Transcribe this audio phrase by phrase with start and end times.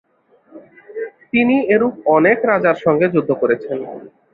[1.31, 3.77] তিনি এরূপ অনেক রাজার সঙ্গে যুদ্ধ করেছেন।